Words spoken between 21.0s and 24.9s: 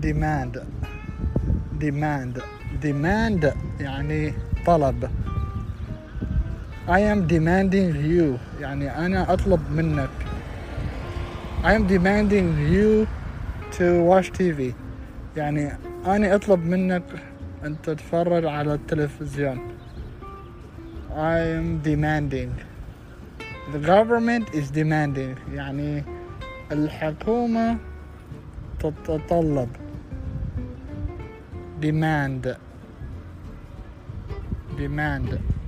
I am demanding The government is